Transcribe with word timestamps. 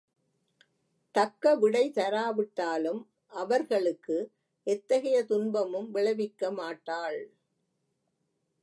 தக்கவிடை 1.15 1.83
தராவிட்டாலும் 1.91 3.01
அவர்களுக்கு 3.33 4.17
எத்தகைய 4.67 5.23
துன்பமும் 5.23 5.89
விளைவிக்கமாட்டாள். 5.95 7.21